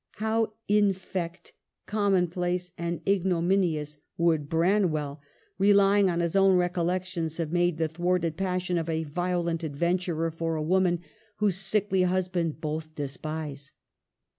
How 0.15 0.53
in 0.67 0.93
fecte, 0.93 1.51
commonplace, 1.85 2.71
and 2.75 3.07
ignominious 3.07 3.99
would 4.17 4.49
Bran 4.49 4.89
well, 4.89 5.21
relying 5.59 6.09
on 6.09 6.21
his 6.21 6.35
own 6.35 6.57
recollections, 6.57 7.37
have 7.37 7.51
made 7.51 7.77
the 7.77 7.87
thwarted 7.87 8.35
passion 8.35 8.79
of 8.79 8.89
a 8.89 9.03
violent 9.03 9.63
adventurer 9.63 10.31
for 10.31 10.55
a 10.55 10.63
woman 10.63 11.01
whose 11.35 11.57
sickly 11.57 12.01
husband 12.01 12.59
both 12.59 12.95
despise 12.95 13.73